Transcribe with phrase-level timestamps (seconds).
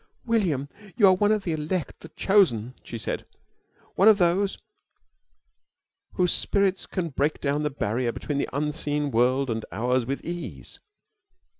[0.25, 0.67] "William...
[0.97, 3.23] you are one of the elect, the chosen," she said,
[3.93, 4.57] "one of those
[6.13, 10.79] whose spirits can break down the barrier between the unseen world and ours with ease."